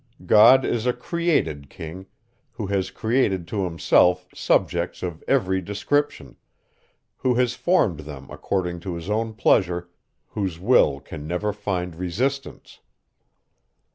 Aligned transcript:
God 0.25 0.65
is 0.65 0.87
a 0.87 0.93
created 0.93 1.69
king, 1.69 2.07
who 2.53 2.65
has 2.65 2.89
created 2.89 3.47
to 3.49 3.65
himself 3.65 4.25
subjects 4.33 5.03
of 5.03 5.23
every 5.27 5.61
description; 5.61 6.37
who 7.17 7.35
has 7.35 7.53
formed 7.53 7.99
them 7.99 8.25
according 8.31 8.79
to 8.79 8.95
his 8.95 9.11
own 9.11 9.35
pleasure 9.35 9.89
whose 10.29 10.57
will 10.57 11.01
can 11.01 11.27
never 11.27 11.53
find 11.53 11.95
resistance. 11.95 12.79